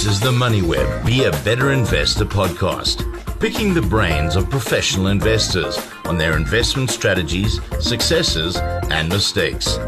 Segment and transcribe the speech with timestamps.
[0.00, 3.04] This is the MoneyWeb Be a Better Investor podcast,
[3.38, 9.78] picking the brains of professional investors on their investment strategies, successes, and mistakes.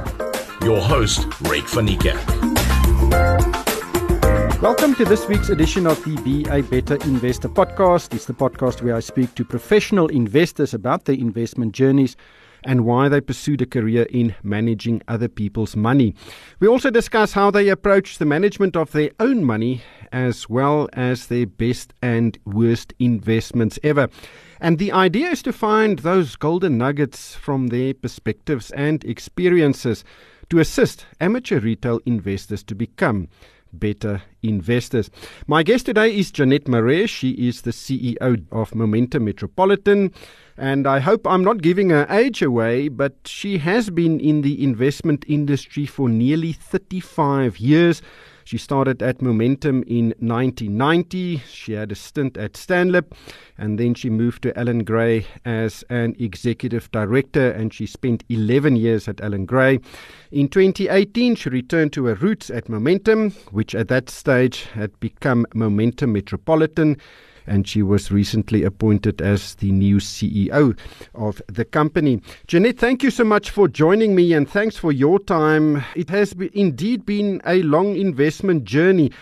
[0.60, 2.20] Your host, van Niekerk.
[4.60, 8.12] Welcome to this week's edition of the Be a Better Investor podcast.
[8.12, 12.18] It's the podcast where I speak to professional investors about their investment journeys
[12.64, 16.14] and why they pursued a career in managing other people's money.
[16.60, 21.26] We also discuss how they approach the management of their own money as well as
[21.26, 24.08] their best and worst investments ever.
[24.60, 30.04] And the idea is to find those golden nuggets from their perspectives and experiences
[30.50, 33.28] to assist amateur retail investors to become
[33.72, 35.10] better investors.
[35.46, 37.06] My guest today is Jeanette Marais.
[37.06, 40.12] She is the CEO of Momentum Metropolitan.
[40.56, 44.62] And I hope I'm not giving her age away, but she has been in the
[44.62, 48.02] investment industry for nearly 35 years.
[48.44, 51.42] She started at Momentum in 1990.
[51.48, 53.12] She had a stint at Stanlib
[53.56, 58.76] and then she moved to Allan Gray as an executive director and she spent 11
[58.76, 59.78] years at Allan Gray.
[60.30, 65.46] In 2018, she returned to her roots at Momentum, which at that stage had become
[65.54, 66.96] Momentum Metropolitan
[67.46, 70.76] and she was recently appointed as the new CEO
[71.14, 72.20] of the company.
[72.46, 75.84] Jeanette, thank you so much for joining me and thanks for your time.
[75.96, 79.12] It has be, indeed been a long investment journey.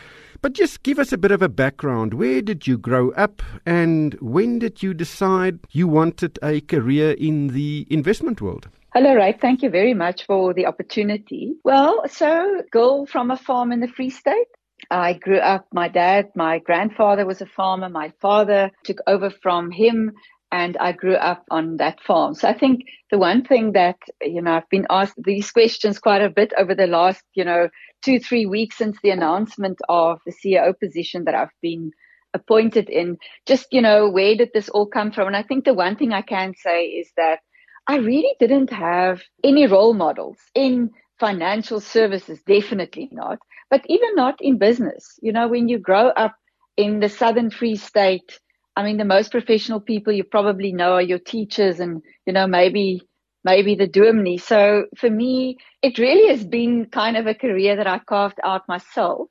[0.43, 2.15] But just give us a bit of a background.
[2.15, 7.49] Where did you grow up and when did you decide you wanted a career in
[7.49, 8.69] the investment world?
[8.95, 9.41] Hello, Ryk.
[9.41, 11.55] Thank you very much for the opportunity.
[11.63, 14.49] Well, so girl from a farm in the Free State.
[14.91, 17.89] I grew up, my dad, my grandfather was a farmer.
[17.89, 20.13] My father took over from him
[20.53, 22.35] and I grew up on that farm.
[22.35, 26.23] So I think the one thing that, you know, I've been asked these questions quite
[26.23, 27.69] a bit over the last, you know,
[28.03, 31.93] two, three weeks since the announcement of the CEO position that I've been
[32.35, 33.19] appointed in.
[33.47, 35.29] Just, you know, where did this all come from?
[35.29, 37.41] And I think the one thing I can say is that
[37.87, 43.39] I really didn't have any role models in financial services, definitely not
[43.71, 45.19] but even not in business.
[45.23, 46.35] You know, when you grow up
[46.77, 48.39] in the Southern Free State,
[48.77, 52.47] I mean, the most professional people you probably know are your teachers and, you know,
[52.47, 53.03] maybe,
[53.45, 54.39] maybe the dominee.
[54.39, 58.69] So for me, it really has been kind of a career that I carved out
[58.69, 59.29] myself.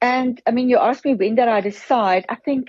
[0.00, 2.24] And I mean, you asked me when did I decide?
[2.28, 2.68] I think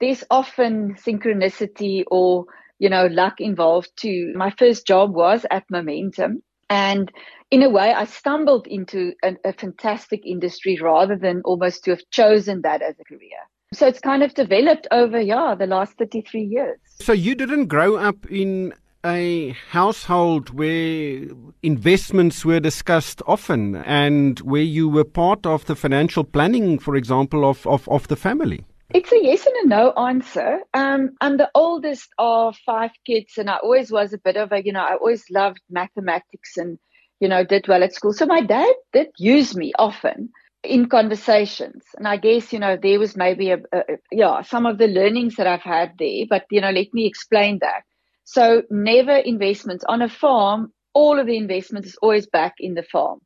[0.00, 2.46] there's often synchronicity or,
[2.78, 4.32] you know, luck involved too.
[4.34, 7.12] My first job was at Momentum and
[7.50, 12.02] in a way, I stumbled into a, a fantastic industry rather than almost to have
[12.10, 13.38] chosen that as a career.
[13.74, 16.78] So it's kind of developed over, yeah, the last 33 years.
[17.00, 18.72] So you didn't grow up in
[19.04, 21.26] a household where
[21.62, 27.48] investments were discussed often and where you were part of the financial planning, for example,
[27.48, 28.64] of, of, of the family?
[28.92, 30.60] It's a yes and a no answer.
[30.74, 34.64] Um, I'm the oldest of five kids, and I always was a bit of a,
[34.64, 36.78] you know, I always loved mathematics and
[37.20, 38.12] you know, did well at school.
[38.12, 40.30] So my dad did use me often
[40.64, 41.84] in conversations.
[41.96, 45.36] And I guess, you know, there was maybe a, a, yeah, some of the learnings
[45.36, 47.82] that I've had there, but, you know, let me explain that.
[48.24, 50.72] So never investments on a farm.
[50.94, 53.20] All of the investment is always back in the farm.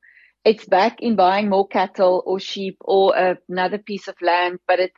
[0.44, 4.92] It's back in buying more cattle or sheep or another piece of land, but it,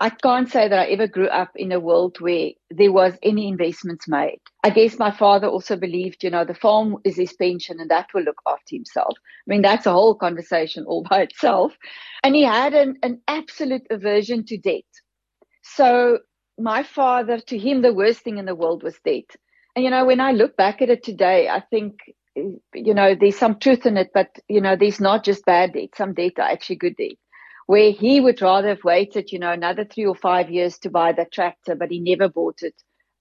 [0.00, 3.48] I can't say that I ever grew up in a world where there was any
[3.48, 4.38] investments made.
[4.62, 8.06] I guess my father also believed, you know, the farm is his pension and that
[8.14, 9.14] will look after himself.
[9.18, 11.76] I mean, that's a whole conversation all by itself.
[12.22, 14.84] And he had an, an absolute aversion to debt.
[15.64, 16.20] So
[16.58, 19.34] my father, to him, the worst thing in the world was debt.
[19.74, 21.98] And, you know, when I look back at it today, I think,
[22.36, 25.90] you know, there's some truth in it, but, you know, there's not just bad debt.
[25.96, 27.16] Some debt are actually good debt
[27.68, 31.12] where he would rather have waited, you know, another three or five years to buy
[31.12, 32.74] that tractor, but he never bought it.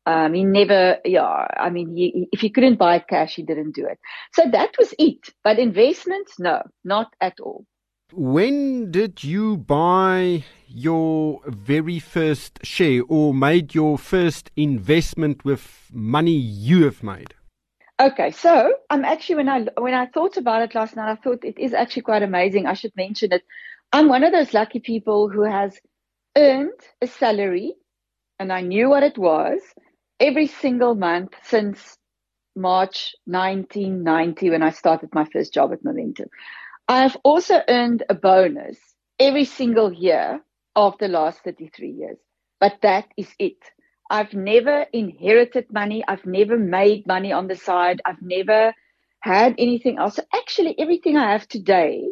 [0.05, 3.75] Um, he never, yeah, I mean, he, if he couldn't buy it cash, he didn't
[3.75, 3.99] do it.
[4.31, 5.19] So that was it.
[5.43, 7.65] But investments, no, not at all.
[8.13, 16.37] When did you buy your very first share or made your first investment with money
[16.37, 17.33] you have made?
[17.99, 21.43] Okay, so I'm actually when I when I thought about it last night, I thought
[21.43, 22.65] it is actually quite amazing.
[22.65, 23.43] I should mention it.
[23.93, 25.79] I'm one of those lucky people who has
[26.37, 27.73] earned a salary,
[28.39, 29.61] and I knew what it was
[30.19, 31.97] every single month since
[32.55, 36.27] March 1990 when I started my first job at Momentum.
[36.87, 38.77] I've also earned a bonus
[39.19, 40.41] every single year
[40.75, 42.17] of the last 33 years,
[42.59, 43.57] but that is it.
[44.09, 46.03] I've never inherited money.
[46.07, 48.01] I've never made money on the side.
[48.05, 48.73] I've never
[49.21, 50.15] had anything else.
[50.15, 52.09] So actually, everything I have today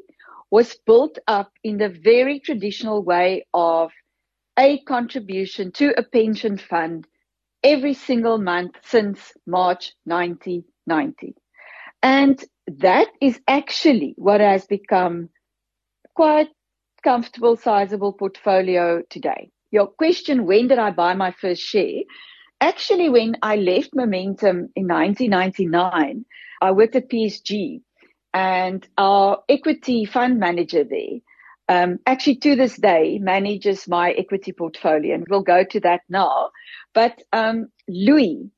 [0.55, 3.91] was built up in the very traditional way of
[4.57, 7.05] a contribution to a pension fund
[7.61, 11.35] every single month since March 1990.
[12.01, 15.27] And that is actually what has become
[16.15, 16.47] quite
[17.03, 19.51] comfortable, sizable portfolio today.
[19.71, 22.03] Your question, when did I buy my first share?
[22.61, 26.23] Actually, when I left Momentum in 1999,
[26.61, 27.81] I worked at PSG
[28.35, 31.19] and our equity fund manager there.
[31.69, 36.51] Um, actually to this day manages my equity portfolio and we'll go to that now.
[36.93, 38.51] But um, louis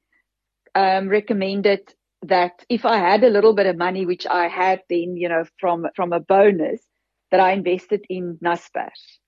[0.75, 1.81] um, recommended
[2.23, 5.45] that if i had a little bit of money which i had then you know
[5.59, 6.81] from from a bonus
[7.31, 9.19] that i invested in naspers.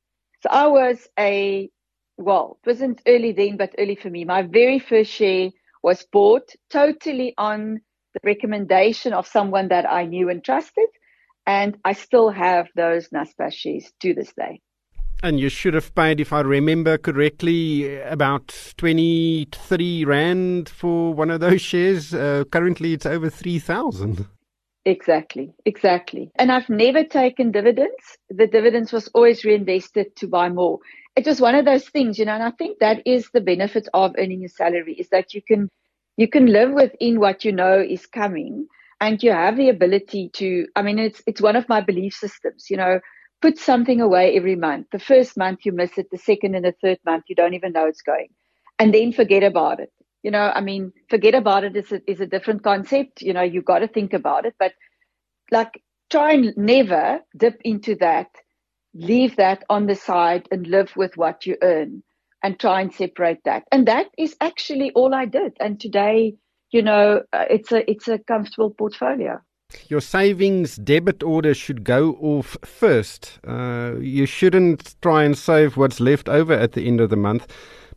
[0.44, 1.70] So i was a
[2.18, 4.26] well it wasn't early then but early for me.
[4.26, 5.52] My very first share
[5.84, 7.82] was bought totally on
[8.14, 10.88] the recommendation of someone that i knew and trusted
[11.50, 14.62] and I still have those Naspers shares to this day.
[15.24, 21.40] And you should have paid, if I remember correctly, about 23 Rand for one of
[21.40, 22.14] those shares.
[22.14, 24.28] Uh, currently, it's over 3,000.
[24.86, 26.32] Exactly, exactly.
[26.36, 28.18] And I've never taken dividends.
[28.30, 30.80] The dividends was always reinvested to buy more.
[31.16, 33.90] It was one of those things, you know, and I think that is the benefit
[33.94, 35.70] of earning a salary is that you can
[36.20, 38.68] you can live within what you know is coming
[39.02, 42.68] and you have the ability to i mean it's it's one of my belief systems
[42.70, 43.00] you know
[43.42, 44.88] put something away every month.
[44.92, 47.72] The first month you miss it the second and the third month you don't even
[47.74, 48.28] know it's going.
[48.80, 49.92] And then forget about it.
[50.24, 53.22] You know i mean forget about it is a, is a different concept.
[53.22, 54.56] You know you've got to think about it.
[54.60, 54.74] But
[55.52, 55.82] like
[56.12, 58.28] try and never dip into that
[58.94, 62.04] leave that on the side and live with what you earn
[62.44, 66.36] and try and separate that and that is actually all i did and today
[66.72, 69.40] you know, uh, it's a it's a comfortable portfolio.
[69.88, 73.40] Your savings debit order should go off first.
[73.48, 77.48] Uh, you shouldn't try and save what's left over at the end of the month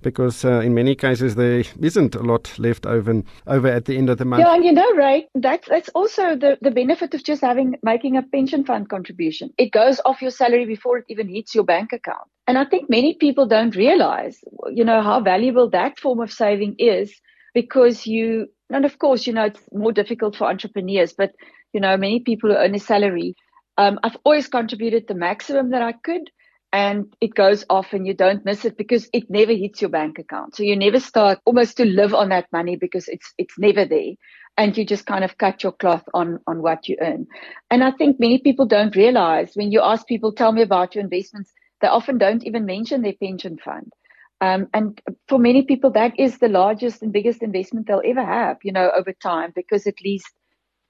[0.03, 4.11] because uh, in many cases there isn't a lot left over over at the end
[4.11, 4.41] of the month.
[4.41, 5.27] Yeah, and you know, right?
[5.35, 9.51] that's that's also the, the benefit of just having making a pension fund contribution.
[9.59, 12.29] It goes off your salary before it even hits your bank account.
[12.47, 14.39] And I think many people don't realize,
[14.73, 17.15] you know, how valuable that form of saving is
[17.55, 21.33] because you and of course, you know, it's more difficult for entrepreneurs, but,
[21.73, 23.35] you know, many people who earn a salary,
[23.79, 26.31] um, I've always contributed the maximum that I could
[26.73, 30.19] and it goes off and you don't miss it because it never hits your bank
[30.19, 30.57] account.
[30.57, 34.15] So you never start almost to live on that money because it's, it's never there.
[34.57, 37.27] And you just kind of cut your cloth on, on what you earn.
[37.71, 41.05] And I think many people don't realize when you ask people, tell me about your
[41.05, 43.93] investments, they often don't even mention their pension fund.
[44.41, 48.59] Um, and for many people, that is the largest and biggest investment they'll ever have,
[48.65, 50.27] you know, over time, because at least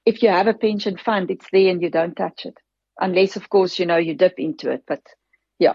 [0.07, 2.59] if you have a pension fund, it's there and you don't touch it.
[2.99, 4.85] Unless, of course, you know, you dip into it.
[4.87, 5.03] But
[5.59, 5.75] yeah.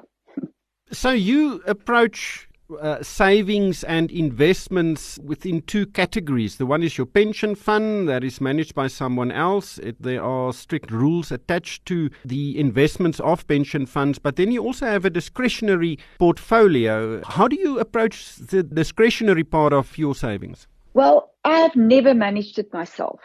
[0.91, 2.47] So you approach
[2.81, 6.57] uh, savings and investments within two categories.
[6.57, 9.77] The one is your pension fund that is managed by someone else.
[9.77, 14.63] It, there are strict rules attached to the investments of pension funds, but then you
[14.63, 17.21] also have a discretionary portfolio.
[17.25, 20.67] How do you approach the discretionary part of your savings?
[20.93, 23.19] Well, I have never managed it myself.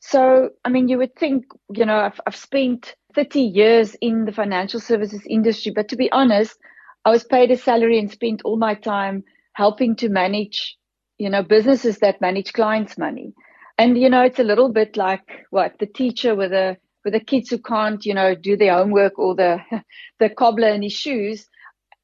[0.00, 4.32] So, I mean, you would think, you know, I've, I've spent 30 years in the
[4.32, 6.58] financial services industry, but to be honest,
[7.04, 10.76] I was paid a salary and spent all my time helping to manage,
[11.18, 13.34] you know, businesses that manage clients' money.
[13.78, 17.20] And, you know, it's a little bit like what the teacher with the, with the
[17.20, 19.58] kids who can't, you know, do their homework or the,
[20.18, 21.46] the cobbler in his shoes.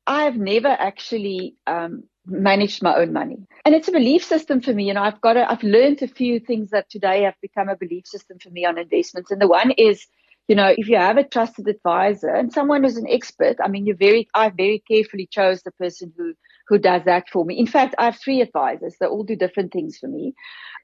[0.06, 3.38] I've never actually, um, managed my own money.
[3.64, 4.88] And it's a belief system for me.
[4.88, 7.76] You know, I've got to, I've learned a few things that today have become a
[7.76, 9.30] belief system for me on investments.
[9.30, 10.06] And the one is
[10.48, 13.84] you know, if you have a trusted advisor and someone who's an expert, I mean,
[13.84, 16.34] you very, I very carefully chose the person who,
[16.68, 17.58] who does that for me.
[17.58, 18.94] In fact, I have three advisors.
[18.98, 20.34] They all do different things for me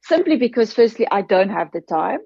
[0.02, 2.18] simply because firstly, I don't have the time.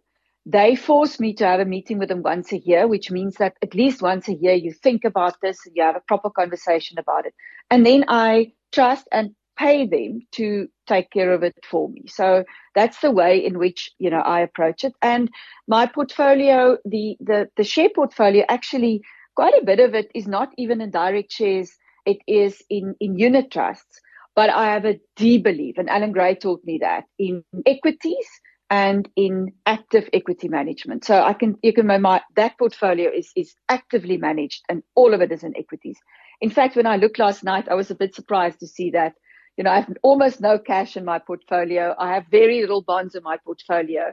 [0.48, 3.56] They force me to have a meeting with them once a year, which means that
[3.62, 6.98] at least once a year you think about this and you have a proper conversation
[7.00, 7.34] about it.
[7.68, 12.04] And then I trust and pay them to take care of it for me.
[12.06, 12.44] So
[12.76, 14.92] that's the way in which, you know, I approach it.
[15.02, 15.30] And
[15.66, 19.02] my portfolio, the, the, the share portfolio, actually
[19.34, 21.76] quite a bit of it is not even in direct shares.
[22.04, 24.00] It is in, in unit trusts.
[24.36, 28.28] But I have a deep belief, and Allan Gray taught me that in equities
[28.68, 31.04] and in active equity management.
[31.04, 35.20] So I can, you can, my, that portfolio is, is actively managed and all of
[35.20, 35.98] it is in equities.
[36.40, 39.14] In fact, when I looked last night, I was a bit surprised to see that
[39.56, 41.94] you know, I have almost no cash in my portfolio.
[41.98, 44.12] I have very little bonds in my portfolio.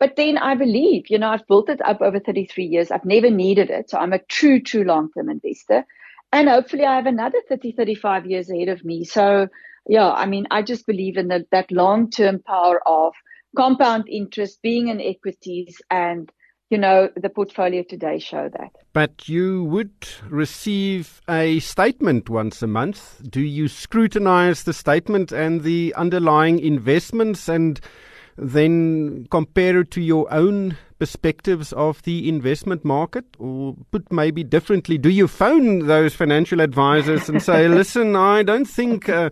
[0.00, 2.90] But then I believe, you know, I've built it up over 33 years.
[2.90, 3.90] I've never needed it.
[3.90, 5.84] So I'm a true, true long term investor.
[6.32, 9.04] And hopefully I have another 30, 35 years ahead of me.
[9.04, 9.48] So,
[9.86, 13.14] yeah, I mean, I just believe in the, that long term power of
[13.56, 16.30] compound interest, being in equities, and
[16.70, 18.70] you know, the portfolio today show that.
[18.92, 23.22] But you would receive a statement once a month.
[23.30, 27.80] Do you scrutinize the statement and the underlying investments and
[28.36, 33.24] then compare it to your own perspectives of the investment market?
[33.38, 38.66] Or put maybe differently, do you phone those financial advisors and say, listen, I don't
[38.66, 39.30] think uh,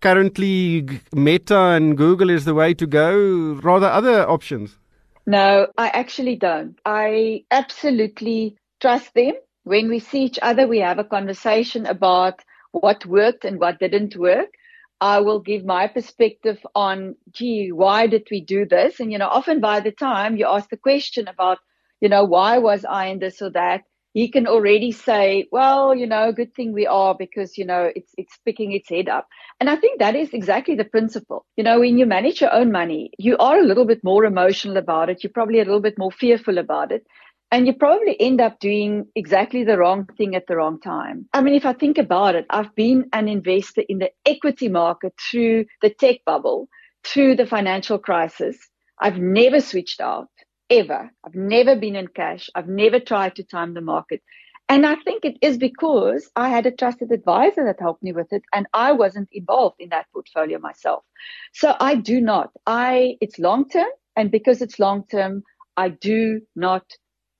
[0.00, 4.78] currently Meta and Google is the way to go, rather other options?
[5.26, 6.78] No, I actually don't.
[6.84, 9.34] I absolutely trust them.
[9.64, 14.16] When we see each other, we have a conversation about what worked and what didn't
[14.16, 14.54] work.
[15.00, 18.98] I will give my perspective on, gee, why did we do this?
[18.98, 21.58] And, you know, often by the time you ask the question about,
[22.00, 23.82] you know, why was I in this or that,
[24.14, 28.10] he can already say, well, you know, good thing we are because, you know, it's,
[28.16, 29.28] it's picking its head up.
[29.60, 31.44] And I think that is exactly the principle.
[31.58, 34.78] You know, when you manage your own money, you are a little bit more emotional
[34.78, 35.22] about it.
[35.22, 37.06] You're probably a little bit more fearful about it.
[37.52, 41.28] And you probably end up doing exactly the wrong thing at the wrong time.
[41.32, 45.14] I mean, if I think about it, I've been an investor in the equity market
[45.30, 46.68] through the tech bubble,
[47.04, 48.58] through the financial crisis.
[49.00, 50.28] I've never switched out
[50.70, 51.10] ever.
[51.24, 52.50] I've never been in cash.
[52.54, 54.22] I've never tried to time the market.
[54.68, 58.32] And I think it is because I had a trusted advisor that helped me with
[58.32, 61.04] it and I wasn't involved in that portfolio myself.
[61.52, 62.50] So I do not.
[62.66, 63.88] I, it's long term.
[64.16, 65.44] And because it's long term,
[65.76, 66.82] I do not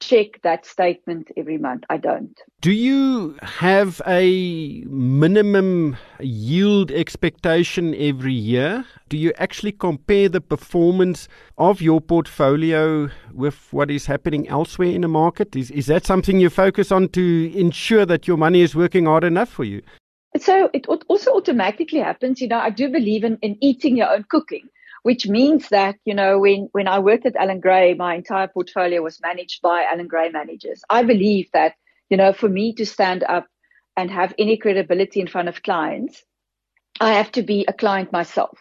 [0.01, 1.85] check that statement every month.
[1.91, 2.39] I don't.
[2.61, 8.85] Do you have a minimum yield expectation every year?
[9.09, 15.03] Do you actually compare the performance of your portfolio with what is happening elsewhere in
[15.03, 15.57] the market?
[15.57, 19.25] Is, is that something you focus on to ensure that your money is working hard
[19.25, 19.83] enough for you?
[20.39, 22.41] So it also automatically happens.
[22.41, 24.69] You know, I do believe in, in eating your own cooking
[25.07, 29.01] which means that, you know, when, when I worked at Allan Gray, my entire portfolio
[29.03, 30.83] was managed by Allan Gray managers.
[30.91, 31.75] I believe that,
[32.11, 33.47] you know, for me to stand up
[33.97, 36.25] and have any credibility in front of clients,
[36.99, 38.59] I have to be a client myself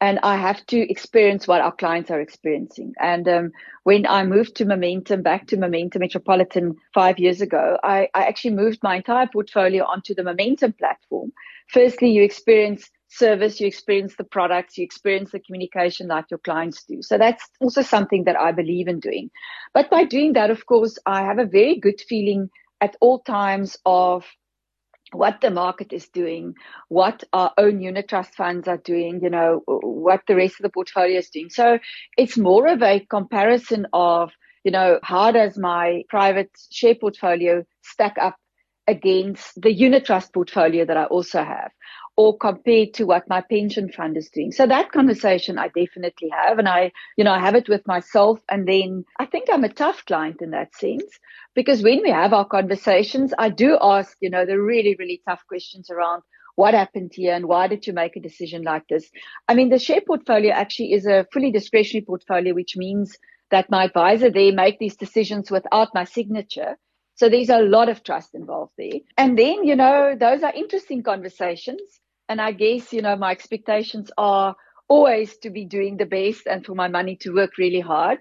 [0.00, 2.94] and I have to experience what our clients are experiencing.
[3.00, 3.52] And um,
[3.84, 8.56] when I moved to Momentum, back to Momentum Metropolitan five years ago, I, I actually
[8.56, 11.30] moved my entire portfolio onto the Momentum platform.
[11.68, 16.84] Firstly, you experience service, you experience the products, you experience the communication like your clients
[16.84, 17.02] do.
[17.02, 19.30] So that's also something that I believe in doing.
[19.72, 23.78] But by doing that, of course, I have a very good feeling at all times
[23.86, 24.24] of
[25.12, 26.54] what the market is doing,
[26.88, 30.70] what our own unit trust funds are doing, you know, what the rest of the
[30.70, 31.50] portfolio is doing.
[31.50, 31.78] So
[32.16, 34.32] it's more of a comparison of,
[34.64, 38.36] you know, how does my private share portfolio stack up
[38.86, 41.70] against the unit trust portfolio that I also have?
[42.16, 44.52] Or compared to what my pension fund is doing.
[44.52, 46.58] So that conversation I definitely have.
[46.58, 48.40] And I, you know, I have it with myself.
[48.48, 51.18] And then I think I'm a tough client in that sense
[51.54, 55.42] because when we have our conversations, I do ask, you know, the really, really tough
[55.48, 56.22] questions around
[56.56, 59.10] what happened here and why did you make a decision like this?
[59.48, 63.18] I mean, the share portfolio actually is a fully discretionary portfolio, which means
[63.50, 66.76] that my advisor there make these decisions without my signature.
[67.16, 69.00] So there's a lot of trust involved there.
[69.16, 71.80] And then, you know, those are interesting conversations.
[72.28, 74.56] And I guess, you know, my expectations are
[74.88, 78.18] always to be doing the best and for my money to work really hard.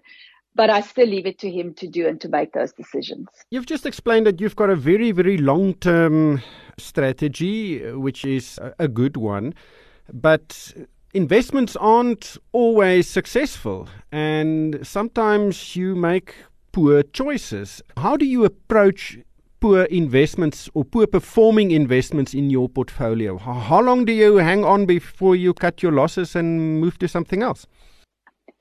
[0.55, 3.27] But I still leave it to him to do and to make those decisions.
[3.49, 6.41] You've just explained that you've got a very, very long term
[6.77, 9.55] strategy, which is a good one.
[10.11, 10.73] But
[11.13, 13.89] investments aren't always successful.
[14.11, 16.35] And sometimes you make
[16.71, 17.81] poor choices.
[17.97, 19.17] How do you approach
[19.63, 23.37] poor investments or poor performing investments in your portfolio?
[23.37, 27.41] How long do you hang on before you cut your losses and move to something
[27.41, 27.65] else?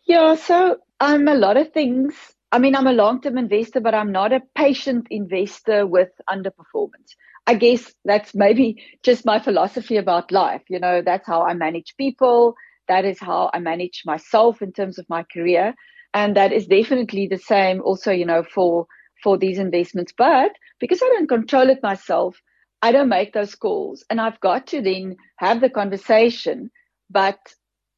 [0.04, 2.14] Yeah, so I'm a lot of things.
[2.52, 7.16] I mean, I'm a long term investor, but I'm not a patient investor with underperformance.
[7.48, 10.62] I guess that's maybe just my philosophy about life.
[10.68, 12.54] You know, that's how I manage people.
[12.86, 15.74] That is how I manage myself in terms of my career.
[16.14, 18.86] And that is definitely the same also, you know, for
[19.22, 20.12] for these investments.
[20.16, 22.40] But because I don't control it myself,
[22.82, 24.04] I don't make those calls.
[24.10, 26.70] And I've got to then have the conversation.
[27.10, 27.38] But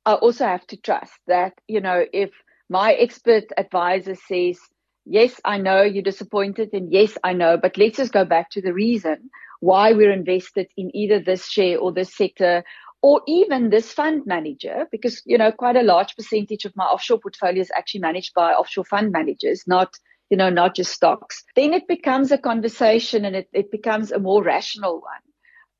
[0.05, 2.31] I also have to trust that, you know, if
[2.69, 4.59] my expert advisor says,
[5.07, 8.63] yes, I know you're disappointed, and yes, I know, but let's just go back to
[8.63, 12.65] the reason why we're invested in either this share or this sector
[13.03, 17.19] or even this fund manager, because, you know, quite a large percentage of my offshore
[17.19, 19.95] portfolio is actually managed by offshore fund managers, not,
[20.31, 21.45] you know, not just stocks.
[21.57, 25.21] Then it becomes a conversation and it, it becomes a more rational one.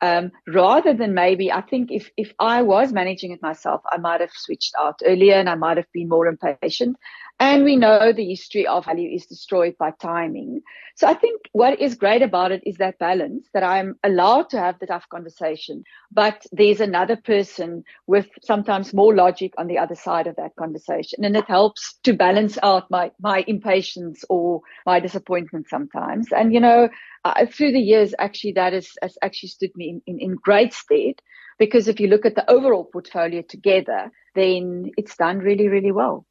[0.01, 4.21] Um, rather than maybe, I think if, if I was managing it myself, I might
[4.21, 6.97] have switched out earlier and I might have been more impatient.
[7.41, 10.63] And we know the history of value is destroyed by timing.
[10.95, 14.59] So I think what is great about it is that balance that I'm allowed to
[14.61, 19.97] have the tough conversation, but there's another person with sometimes more logic on the other
[19.97, 21.25] side of that conversation.
[21.25, 26.29] And it helps to balance out my, my impatience or my disappointment sometimes.
[26.31, 26.89] And, you know,
[27.25, 30.73] uh, through the years, actually, that has, has actually stood me in, in, in great
[30.73, 31.17] stead
[31.59, 36.25] because if you look at the overall portfolio together, then it's done really, really well.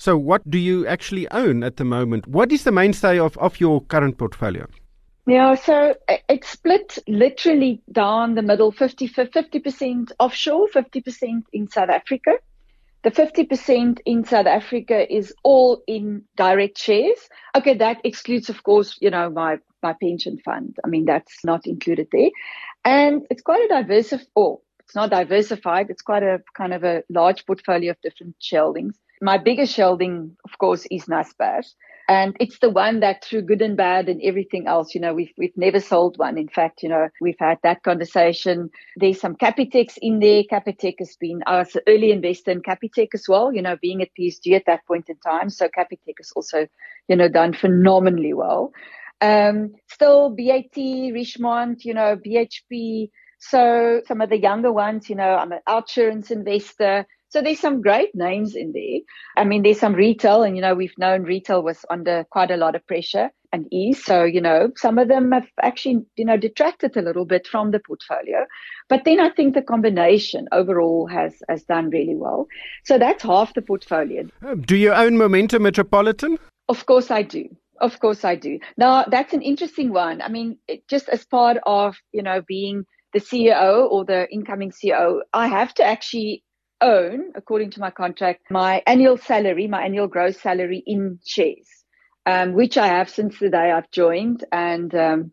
[0.00, 2.26] So, what do you actually own at the moment?
[2.26, 4.66] What is the mainstay of, of your current portfolio?
[5.26, 5.94] Yeah, so
[6.26, 12.38] it's split literally down the middle 50, 50% offshore, 50% in South Africa.
[13.02, 17.28] The 50% in South Africa is all in direct shares.
[17.54, 20.78] Okay, that excludes, of course, you know, my, my pension fund.
[20.82, 22.30] I mean, that's not included there.
[22.86, 25.90] And it's quite a diversified, oh, it's not diversified.
[25.90, 30.58] It's quite a kind of a large portfolio of different holdings my biggest holding, of
[30.58, 31.74] course, is Naspers.
[32.08, 35.32] And it's the one that through good and bad and everything else, you know, we've,
[35.38, 36.38] we've never sold one.
[36.38, 38.70] In fact, you know, we've had that conversation.
[38.96, 40.42] There's some Capitec in there.
[40.42, 44.08] Capitec has been, I was early investor in Capitec as well, you know, being at
[44.18, 45.50] PSG at that point in time.
[45.50, 46.66] So Capitec has also,
[47.06, 48.72] you know, done phenomenally well.
[49.20, 53.10] Um, still BAT, Richemont, you know, BHP.
[53.38, 57.06] So some of the younger ones, you know, I'm an insurance investor.
[57.30, 59.00] So there's some great names in there.
[59.36, 62.56] I mean, there's some retail, and you know, we've known retail was under quite a
[62.56, 64.04] lot of pressure and ease.
[64.04, 67.70] So, you know, some of them have actually, you know, detracted a little bit from
[67.70, 68.46] the portfolio.
[68.88, 72.46] But then I think the combination overall has has done really well.
[72.84, 74.28] So that's half the portfolio.
[74.42, 76.38] Um, do you own Momentum Metropolitan?
[76.68, 77.48] Of course I do.
[77.80, 78.58] Of course I do.
[78.76, 80.20] Now that's an interesting one.
[80.20, 84.70] I mean, it, just as part of, you know, being the CEO or the incoming
[84.70, 86.44] CEO, I have to actually
[86.80, 91.68] own, according to my contract, my annual salary, my annual gross salary in shares,
[92.26, 94.44] um, which I have since the day I've joined.
[94.52, 95.32] And um,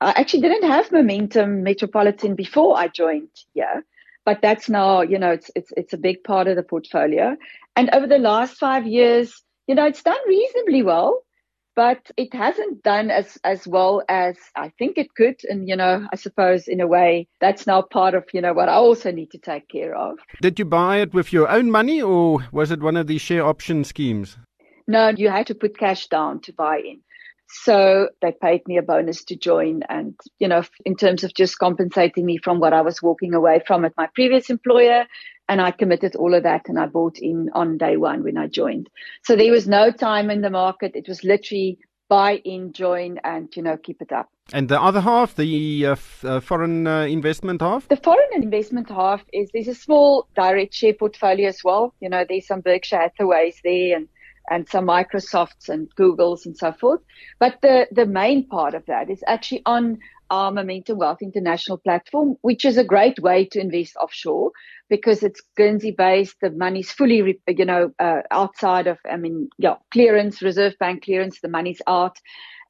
[0.00, 3.84] I actually didn't have Momentum Metropolitan before I joined here,
[4.24, 7.36] but that's now, you know, it's it's it's a big part of the portfolio.
[7.76, 11.22] And over the last five years, you know, it's done reasonably well
[11.78, 15.36] but it hasn't done as as well as I think it could.
[15.48, 18.68] And you know, I suppose in a way that's now part of you know what
[18.68, 20.18] I also need to take care of.
[20.42, 23.46] Did you buy it with your own money, or was it one of these share
[23.46, 24.36] option schemes?
[24.88, 26.98] No, you had to put cash down to buy in.
[27.50, 29.82] So they paid me a bonus to join.
[29.88, 33.62] And, you know, in terms of just compensating me from what I was walking away
[33.66, 35.06] from at my previous employer.
[35.48, 38.48] And I committed all of that and I bought in on day one when I
[38.48, 38.90] joined.
[39.24, 40.92] So there was no time in the market.
[40.94, 44.28] It was literally buy in, join, and, you know, keep it up.
[44.52, 47.86] And the other half, the uh, f- uh, foreign uh, investment half?
[47.88, 51.94] The foreign investment half is there's a small direct share portfolio as well.
[52.00, 54.08] You know, there's some Berkshire Hathaways there and
[54.50, 57.00] and some Microsofts and Googles and so forth.
[57.38, 59.98] But the, the main part of that is actually on
[60.30, 64.52] our Momentum Wealth International platform, which is a great way to invest offshore
[64.90, 66.36] because it's Guernsey based.
[66.40, 71.40] The money's fully, you know, uh, outside of, I mean, yeah, clearance, Reserve Bank clearance,
[71.40, 72.18] the money's out.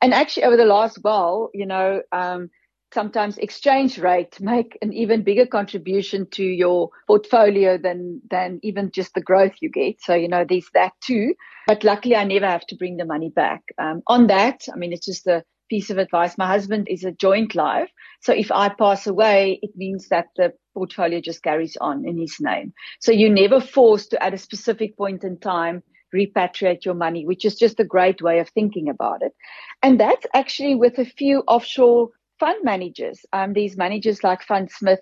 [0.01, 2.51] And actually over the last while, you know, um,
[2.93, 9.15] sometimes exchange rate make an even bigger contribution to your portfolio than than even just
[9.15, 10.01] the growth you get.
[10.01, 11.35] So you know there's that too.
[11.67, 13.63] But luckily, I never have to bring the money back.
[13.79, 16.39] Um, on that, I mean, it's just a piece of advice.
[16.39, 20.55] My husband is a joint life, so if I pass away, it means that the
[20.75, 22.73] portfolio just carries on in his name.
[23.01, 25.83] So you're never forced to, at a specific point in time,
[26.15, 29.33] repatriate your money, which is just a great way of thinking about it.
[29.83, 33.25] And that's actually with a few offshore fund managers.
[33.33, 34.99] Um, these managers like Fundsmith,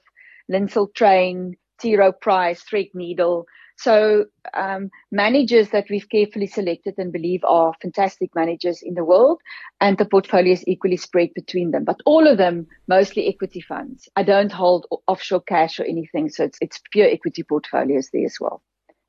[0.51, 1.97] Lindsell Train, T.
[1.97, 3.45] Rowe Price, Threadneedle.
[3.79, 9.43] So um, managers that we've carefully selected and believe are fantastic managers in the world,
[9.83, 11.85] and the portfolio is equally spread between them.
[11.85, 14.09] But all of them mostly equity funds.
[14.17, 18.39] I don't hold offshore cash or anything, so it's it's pure equity portfolios there as
[18.41, 18.63] well.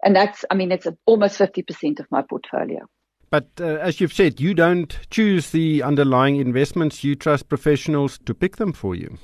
[0.04, 2.88] And that's, I mean, it's almost fifty percent of my portfolio.
[3.30, 8.34] But uh, as you've said, you don't choose the underlying investments, you trust professionals to
[8.34, 9.18] pick them for you.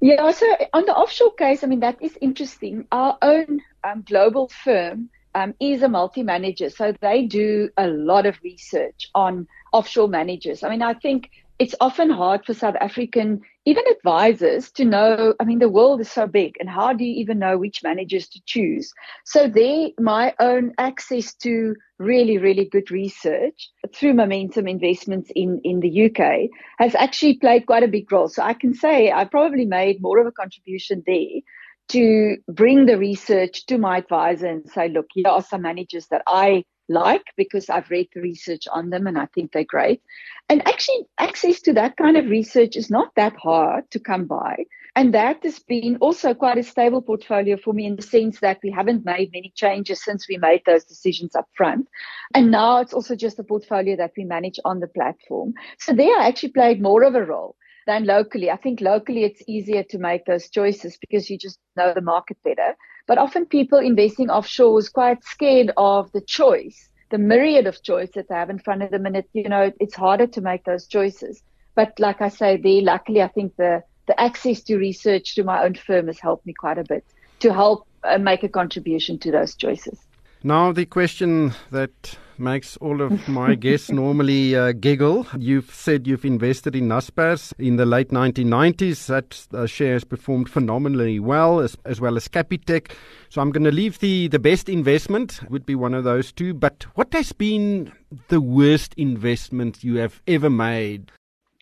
[0.00, 2.86] Yeah, so on the offshore case, I mean, that is interesting.
[2.90, 8.24] Our own um, global firm um, is a multi manager, so they do a lot
[8.24, 10.62] of research on offshore managers.
[10.62, 15.34] I mean, I think it's often hard for South African, even advisors, to know.
[15.38, 18.28] I mean, the world is so big, and how do you even know which managers
[18.28, 18.94] to choose?
[19.26, 25.80] So, there, my own access to really, really good research through Momentum Investments in, in
[25.80, 28.28] the UK has actually played quite a big role.
[28.28, 31.42] So, I can say I probably made more of a contribution there
[31.88, 36.22] to bring the research to my advisor and say, look, here are some managers that
[36.26, 40.02] I like because I've read the research on them and I think they're great.
[40.48, 44.64] And actually, access to that kind of research is not that hard to come by.
[44.96, 48.58] And that has been also quite a stable portfolio for me in the sense that
[48.62, 51.86] we haven't made many changes since we made those decisions up front.
[52.34, 55.54] And now it's also just a portfolio that we manage on the platform.
[55.78, 57.54] So there I actually played more of a role
[57.86, 58.50] than locally.
[58.50, 62.38] I think locally it's easier to make those choices because you just know the market
[62.42, 62.74] better.
[63.06, 68.10] But often people investing offshore is quite scared of the choice, the myriad of choice
[68.14, 69.06] that they have in front of them.
[69.06, 71.42] And it, you know, it's harder to make those choices.
[71.74, 75.64] But like I say, there, luckily, I think the, the access to research to my
[75.64, 77.04] own firm has helped me quite a bit
[77.40, 79.98] to help uh, make a contribution to those choices.
[80.42, 85.26] Now, the question that makes all of my guests normally uh, giggle.
[85.38, 89.06] You've said you've invested in Naspers in the late 1990s.
[89.06, 92.92] That uh, share has performed phenomenally well, as, as well as Capitec.
[93.28, 96.54] So I'm going to leave the, the best investment, would be one of those two.
[96.54, 97.92] But what has been
[98.28, 101.12] the worst investment you have ever made?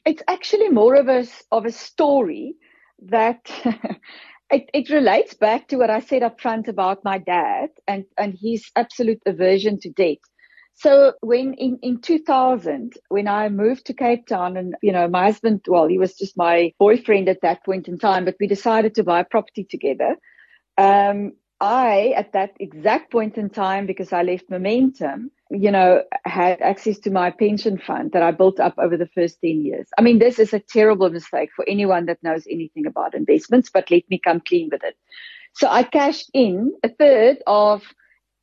[0.07, 2.55] It's actually more of a, of a story
[3.03, 3.51] that
[4.51, 8.37] It, it relates back to what I said up front about my dad and, and
[8.41, 10.19] his absolute aversion to debt.
[10.75, 15.25] So when in, in 2000, when I moved to Cape Town and, you know, my
[15.25, 18.95] husband, well, he was just my boyfriend at that point in time, but we decided
[18.95, 20.17] to buy a property together.
[20.79, 26.61] Um, I, at that exact point in time, because I left Momentum, you know, had
[26.61, 29.89] access to my pension fund that I built up over the first 10 years.
[29.97, 33.91] I mean, this is a terrible mistake for anyone that knows anything about investments, but
[33.91, 34.97] let me come clean with it.
[35.55, 37.83] So I cashed in a third of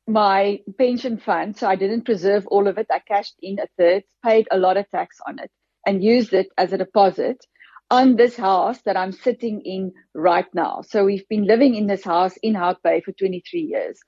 [0.06, 1.56] my pension fund.
[1.56, 2.86] So I didn't preserve all of it.
[2.90, 5.50] I cashed in a third, paid a lot of tax on it
[5.86, 7.44] and used it as a deposit
[7.90, 10.82] on this house that I'm sitting in right now.
[10.82, 14.00] So we've been living in this house in Hout Bay for 23 years.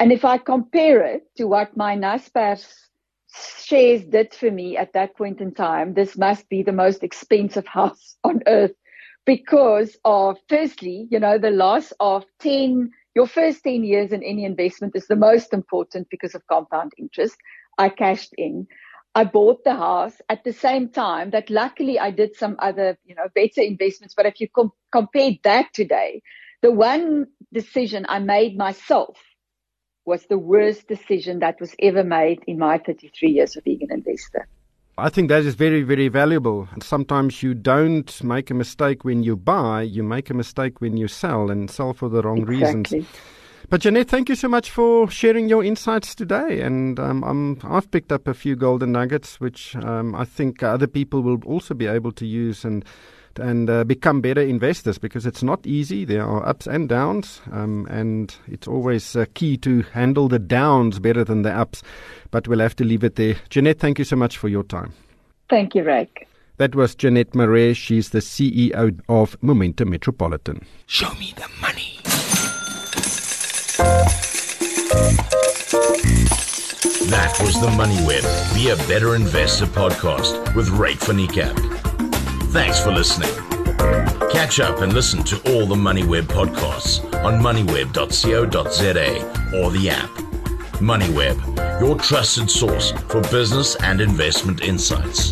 [0.00, 2.66] And if I compare it to what my Naspers
[3.64, 7.66] shares did for me at that point in time, this must be the most expensive
[7.78, 8.72] house on earth
[9.26, 14.46] because of, firstly, you know, the loss of 10, your first 10 years in any
[14.46, 17.36] investment is the most important because of compound interest.
[17.76, 18.66] I cashed in.
[19.14, 23.14] I bought the house at the same time that luckily I did some other, you
[23.14, 24.14] know, better investments.
[24.14, 26.22] But if you com- compare that today,
[26.62, 29.18] the one decision I made myself
[30.04, 33.92] was the worst decision that was ever made in my 33 years of being an
[33.92, 34.48] investor.
[34.98, 36.68] I think that is very, very valuable.
[36.82, 41.08] Sometimes you don't make a mistake when you buy, you make a mistake when you
[41.08, 42.98] sell and sell for the wrong exactly.
[42.98, 43.08] reasons.
[43.70, 46.60] But Jeanette, thank you so much for sharing your insights today.
[46.60, 50.88] And um, i have picked up a few golden nuggets, which um, I think other
[50.88, 52.84] people will also be able to use and
[53.38, 56.04] and uh, become better investors because it's not easy.
[56.04, 60.98] There are ups and downs, um, and it's always uh, key to handle the downs
[60.98, 61.82] better than the ups.
[62.30, 63.36] But we'll have to leave it there.
[63.48, 64.92] Jeanette, thank you so much for your time.
[65.48, 66.26] Thank you, Ryk.
[66.58, 67.74] That was Jeanette Marais.
[67.74, 70.66] She's the CEO of Momentum Metropolitan.
[70.86, 71.98] Show me the money.
[77.10, 81.79] That was the MoneyWeb Be a Better Investor podcast with Ryk van Niekerk.
[82.50, 83.30] Thanks for listening.
[84.32, 90.10] Catch up and listen to all the MoneyWeb podcasts on moneyweb.co.za or the app.
[90.80, 95.30] MoneyWeb, your trusted source for business and investment insights.